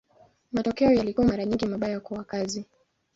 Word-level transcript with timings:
Matokeo 0.51 0.91
yalikuwa 0.93 1.27
mara 1.27 1.45
nyingi 1.45 1.65
mabaya 1.65 1.99
kwa 1.99 2.17
wakazi. 2.17 2.65